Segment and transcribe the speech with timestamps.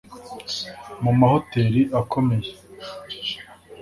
[1.03, 2.51] mu mahoteli akomeye